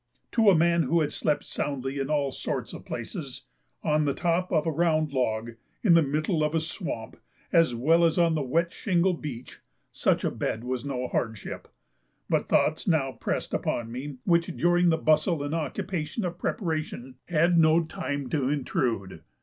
To 0.31 0.49
a 0.49 0.55
man 0.55 0.81
who 0.81 1.01
had 1.01 1.13
slept 1.13 1.43
soundly 1.45 1.99
in 1.99 2.09
all 2.09 2.31
sorts 2.31 2.73
of 2.73 2.87
places 2.87 3.43
on 3.83 4.05
the 4.05 4.15
top 4.15 4.51
of 4.51 4.65
a 4.65 4.71
round 4.71 5.11
log, 5.13 5.51
in 5.83 5.93
the 5.93 6.01
middle 6.01 6.43
of 6.43 6.55
a 6.55 6.59
swamp, 6.59 7.17
as 7.53 7.75
well 7.75 8.03
as 8.03 8.17
on 8.17 8.33
the 8.33 8.41
wet 8.41 8.73
shingle 8.73 9.13
beach, 9.13 9.59
such 9.91 10.23
a 10.23 10.31
bed 10.31 10.63
was 10.63 10.83
no 10.83 11.07
hardship; 11.07 11.67
but 12.27 12.49
thoughts 12.49 12.87
now 12.87 13.11
pressed 13.11 13.53
upon 13.53 13.91
me 13.91 14.17
which 14.23 14.47
during 14.57 14.89
the 14.89 14.97
bustle 14.97 15.43
and 15.43 15.53
occupation 15.53 16.25
of 16.25 16.39
preparation 16.39 17.17
had 17.25 17.59
no 17.59 17.83
time 17.83 18.27
to 18.29 18.49
intrude. 18.49 19.21